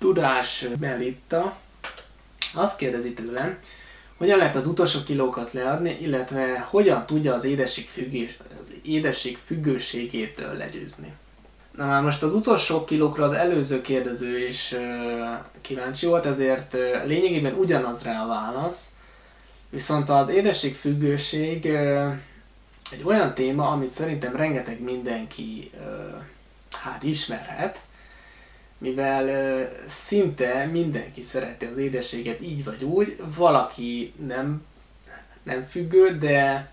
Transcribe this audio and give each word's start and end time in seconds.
Tudás 0.00 0.66
Melitta 0.78 1.56
azt 2.54 2.76
kérdezi 2.76 3.12
tőlem, 3.12 3.58
hogyan 4.16 4.38
lehet 4.38 4.56
az 4.56 4.66
utolsó 4.66 5.02
kilókat 5.02 5.52
leadni, 5.52 5.96
illetve 6.00 6.66
hogyan 6.70 7.06
tudja 7.06 7.34
az 7.34 7.44
édesség, 7.44 7.88
függés, 7.88 8.38
az 8.62 8.72
édesség 8.82 9.38
függőségét 9.38 10.42
legyőzni. 10.56 11.12
Na 11.76 11.86
már 11.86 12.02
most 12.02 12.22
az 12.22 12.32
utolsó 12.32 12.84
kilókra 12.84 13.24
az 13.24 13.32
előző 13.32 13.80
kérdező 13.80 14.48
is 14.48 14.74
kíváncsi 15.60 16.06
volt, 16.06 16.26
ezért 16.26 16.72
lényegében 17.04 17.54
ugyanaz 17.54 18.02
rá 18.02 18.22
a 18.22 18.26
válasz, 18.26 18.84
viszont 19.70 20.10
az 20.10 20.28
édesség 20.28 20.74
függőség 20.74 21.66
egy 22.90 23.02
olyan 23.02 23.34
téma, 23.34 23.68
amit 23.68 23.90
szerintem 23.90 24.36
rengeteg 24.36 24.80
mindenki 24.80 25.70
hát 26.70 27.02
ismerhet, 27.02 27.80
mivel 28.80 29.68
szinte 29.86 30.64
mindenki 30.64 31.22
szereti 31.22 31.64
az 31.64 31.76
édességet 31.76 32.40
így 32.40 32.64
vagy 32.64 32.84
úgy, 32.84 33.22
valaki 33.36 34.14
nem, 34.26 34.66
nem 35.42 35.62
függő, 35.62 36.18
de, 36.18 36.70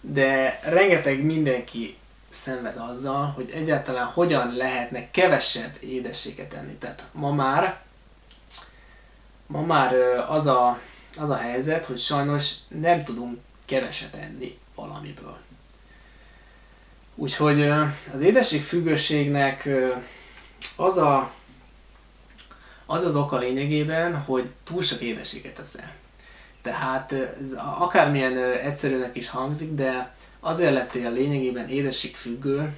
de 0.00 0.60
rengeteg 0.62 1.22
mindenki 1.22 1.96
szenved 2.28 2.76
azzal, 2.76 3.26
hogy 3.26 3.50
egyáltalán 3.54 4.06
hogyan 4.06 4.56
lehetne 4.56 5.10
kevesebb 5.10 5.76
édességet 5.80 6.52
enni. 6.52 6.74
Tehát 6.74 7.04
ma 7.12 7.30
már, 7.30 7.80
ma 9.46 9.60
már 9.60 9.94
az 10.28 10.46
a, 10.46 10.80
az 11.18 11.30
a 11.30 11.36
helyzet, 11.36 11.86
hogy 11.86 11.98
sajnos 11.98 12.52
nem 12.68 13.04
tudunk 13.04 13.38
keveset 13.64 14.14
enni 14.14 14.58
valamiből. 14.74 15.38
Úgyhogy 17.14 17.62
az 18.12 18.20
édesség 18.20 18.62
függőségnek 18.62 19.68
az 20.76 20.96
a, 20.96 21.30
az 22.86 23.02
az 23.02 23.16
oka 23.16 23.38
lényegében, 23.38 24.16
hogy 24.16 24.50
túl 24.64 24.82
sok 24.82 25.00
édeséget 25.00 25.58
eszel. 25.58 25.92
Tehát 26.62 27.14
akármilyen 27.78 28.36
egyszerűnek 28.38 29.16
is 29.16 29.28
hangzik, 29.28 29.74
de 29.74 30.14
azért 30.40 30.72
lettél 30.72 31.12
lényegében 31.12 31.68
függő, 32.14 32.72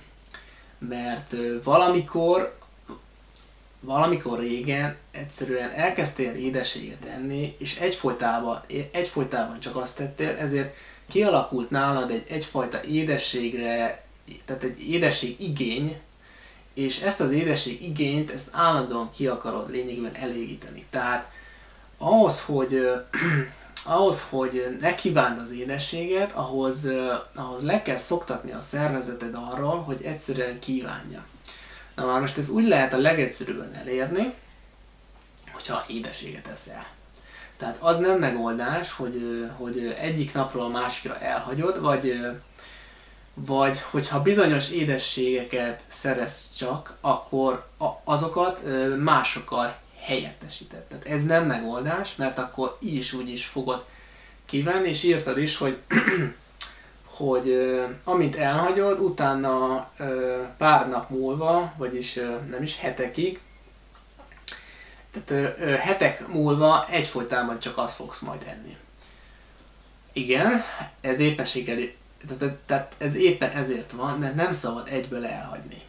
mert 0.79 1.34
valamikor, 1.62 2.59
valamikor 3.81 4.39
régen 4.39 4.97
egyszerűen 5.11 5.71
elkezdtél 5.71 6.33
édeséget 6.33 7.05
enni, 7.05 7.55
és 7.59 7.77
egyfolytában, 7.77 8.62
egyfolytában 8.93 9.61
csak 9.61 9.77
azt 9.77 9.97
tettél, 9.97 10.37
ezért 10.39 10.75
kialakult 11.09 11.71
nálad 11.71 12.11
egy 12.11 12.25
egyfajta 12.29 12.84
édességre, 12.84 14.05
tehát 14.45 14.62
egy 14.62 14.91
édesség 14.91 15.41
igény, 15.41 16.01
és 16.79 17.01
ezt 17.01 17.21
az 17.21 17.31
édesség 17.31 17.83
igényt, 17.83 18.31
ezt 18.31 18.48
állandóan 18.53 19.11
ki 19.11 19.27
akarod 19.27 19.71
lényegében 19.71 20.15
elégíteni. 20.15 20.87
Tehát 20.91 21.31
ahhoz, 21.98 22.41
hogy 22.41 22.91
ahhoz, 23.84 24.27
hogy 24.31 24.77
ne 24.81 24.95
kívánd 24.95 25.39
az 25.39 25.51
édességet, 25.51 26.33
ahhoz, 26.33 26.87
ahhoz 27.34 27.62
le 27.62 27.83
kell 27.83 27.97
szoktatni 27.97 28.53
a 28.53 28.61
szervezeted 28.61 29.34
arról, 29.34 29.81
hogy 29.81 30.03
egyszerűen 30.03 30.59
kívánja. 30.59 31.25
Na 31.95 32.06
már 32.06 32.21
most 32.21 32.39
ez 32.39 32.49
úgy 32.49 32.67
lehet 32.67 32.93
a 32.93 32.99
legegyszerűbben 32.99 33.75
elérni, 33.75 34.34
hogyha 35.53 35.84
édességet 35.89 36.47
eszel. 36.47 36.87
Tehát 37.56 37.77
az 37.81 37.99
nem 37.99 38.19
megoldás, 38.19 38.93
hogy, 38.93 39.47
hogy 39.56 39.97
egyik 39.99 40.34
napról 40.34 40.65
a 40.65 40.69
másikra 40.69 41.19
elhagyod, 41.19 41.81
vagy, 41.81 42.21
vagy 43.47 43.81
hogyha 43.91 44.22
bizonyos 44.22 44.70
édességeket 44.70 45.83
szerez 45.89 46.48
csak, 46.56 46.97
akkor 47.00 47.67
azokat 48.05 48.62
másokkal 48.98 49.77
helyettesíted. 50.00 50.81
Tehát 50.81 51.06
ez 51.06 51.25
nem 51.25 51.47
megoldás, 51.47 52.16
mert 52.16 52.39
akkor 52.39 52.77
így 52.81 52.94
is 52.94 53.12
úgy 53.12 53.28
is 53.28 53.47
fogod 53.47 53.84
kívánni, 54.44 54.89
és 54.89 55.03
írtad 55.03 55.39
is, 55.39 55.56
hogy 55.56 55.78
hogy 57.19 57.71
amint 58.04 58.37
elhagyod, 58.37 59.00
utána 59.00 59.91
pár 60.56 60.88
nap 60.88 61.10
múlva, 61.10 61.72
vagyis 61.77 62.15
nem 62.50 62.62
is 62.62 62.78
hetekig, 62.78 63.41
tehát 65.12 65.54
hetek 65.81 66.28
múlva 66.28 66.87
egyfolytában 66.91 67.59
csak 67.59 67.78
azt 67.78 67.94
fogsz 67.94 68.21
majd 68.21 68.43
enni. 68.48 68.77
Igen, 70.12 70.62
ez 71.00 71.19
éppenséggel, 71.19 71.78
tehát, 72.27 72.55
tehát 72.55 72.95
ez 72.99 73.15
éppen 73.15 73.51
ezért 73.51 73.93
van, 73.93 74.19
mert 74.19 74.34
nem 74.34 74.53
szabad 74.53 74.89
egyből 74.89 75.27
elhagyni. 75.27 75.83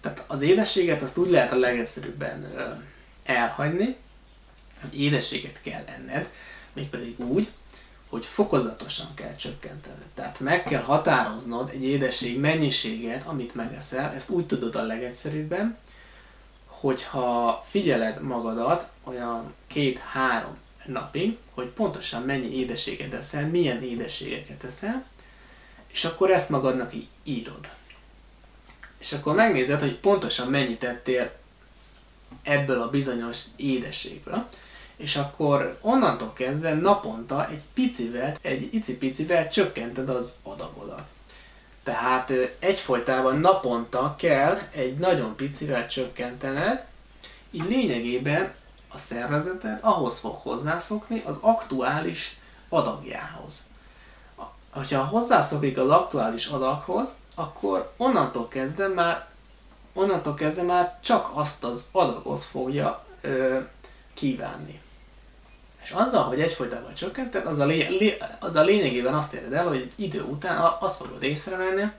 Tehát 0.00 0.24
az 0.26 0.40
édességet 0.40 1.02
azt 1.02 1.18
úgy 1.18 1.30
lehet 1.30 1.52
a 1.52 1.56
legegyszerűbben 1.56 2.52
elhagyni, 3.24 3.96
hogy 4.80 5.00
édességet 5.00 5.60
kell 5.62 5.84
enned, 5.86 6.28
mégpedig 6.72 7.20
úgy, 7.20 7.50
hogy 8.08 8.24
fokozatosan 8.26 9.14
kell 9.14 9.34
csökkentened. 9.34 10.06
Tehát 10.14 10.40
meg 10.40 10.62
kell 10.64 10.82
határoznod 10.82 11.70
egy 11.70 11.84
édesség 11.84 12.38
mennyiséget, 12.38 13.26
amit 13.26 13.54
megeszel, 13.54 14.12
ezt 14.12 14.30
úgy 14.30 14.46
tudod 14.46 14.74
a 14.74 14.82
legegyszerűbben, 14.82 15.78
hogyha 16.66 17.64
figyeled 17.68 18.22
magadat 18.22 18.88
olyan 19.04 19.54
két-három 19.66 20.56
napig, 20.86 21.38
hogy 21.54 21.66
pontosan 21.66 22.22
mennyi 22.22 22.56
édességet 22.56 23.14
eszel, 23.14 23.46
milyen 23.46 23.82
édességeket 23.82 24.64
eszel, 24.64 25.04
és 25.92 26.04
akkor 26.04 26.30
ezt 26.30 26.48
magadnak 26.48 26.92
írod. 27.24 27.70
És 28.98 29.12
akkor 29.12 29.34
megnézed, 29.34 29.80
hogy 29.80 29.96
pontosan 29.96 30.48
mennyit 30.48 30.84
ettél 30.84 31.32
ebből 32.42 32.82
a 32.82 32.90
bizonyos 32.90 33.40
édességből, 33.56 34.46
és 34.96 35.16
akkor 35.16 35.78
onnantól 35.80 36.32
kezdve 36.32 36.74
naponta 36.74 37.48
egy 37.48 37.62
picivel, 37.74 38.36
egy 38.42 38.74
icipicivel 38.74 39.48
csökkented 39.48 40.08
az 40.08 40.32
adagodat. 40.42 41.08
Tehát 41.82 42.32
egyfolytában 42.58 43.38
naponta 43.38 44.14
kell 44.18 44.58
egy 44.72 44.96
nagyon 44.96 45.36
picivel 45.36 45.88
csökkentened, 45.88 46.84
így 47.50 47.64
lényegében 47.64 48.54
a 48.88 48.98
szervezeted 48.98 49.78
ahhoz 49.82 50.18
fog 50.18 50.34
hozzászokni 50.34 51.22
az 51.26 51.38
aktuális 51.40 52.36
adagjához. 52.68 53.62
Ha 54.72 55.04
hozzászokik 55.04 55.78
az 55.78 55.88
aktuális 55.88 56.46
adaghoz, 56.46 57.14
akkor 57.34 57.92
onnantól 57.96 58.48
kezdve 58.48 58.88
már 58.88 59.26
onnantól 59.92 60.34
kezdve 60.34 60.62
már 60.62 60.98
csak 61.00 61.30
azt 61.32 61.64
az 61.64 61.88
adagot 61.92 62.44
fogja 62.44 63.04
ö, 63.20 63.58
kívánni. 64.14 64.80
És 65.82 65.90
azzal, 65.90 66.24
hogy 66.24 66.40
egyfolytában 66.40 66.94
csökkented, 66.94 67.46
az 67.46 67.58
a, 67.58 67.64
lé, 67.64 67.86
lé, 67.86 68.18
az 68.40 68.56
a 68.56 68.62
lényegében 68.62 69.14
azt 69.14 69.32
éred 69.32 69.52
el, 69.52 69.68
hogy 69.68 69.76
egy 69.76 69.92
idő 69.96 70.22
után 70.22 70.76
azt 70.80 70.96
fogod 70.96 71.22
észrevenni, 71.22 71.90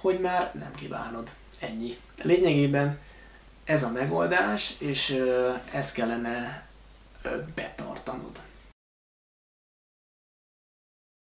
hogy 0.00 0.20
már 0.20 0.50
nem 0.54 0.74
kívánod. 0.74 1.30
Ennyi. 1.60 1.98
Lényegében 2.22 2.98
ez 3.64 3.82
a 3.82 3.90
megoldás, 3.90 4.74
és 4.78 5.10
ö, 5.10 5.52
ezt 5.72 5.94
kellene 5.94 6.66
ö, 7.22 7.28
betartanod. 7.54 8.40